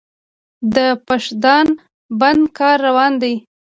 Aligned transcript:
د 0.75 0.77
پاشدان 1.07 1.67
بند 2.19 2.43
کار 2.57 2.77
روان 2.87 3.11
دی؟ 3.21 3.33